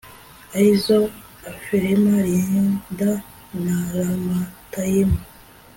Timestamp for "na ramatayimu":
3.63-5.19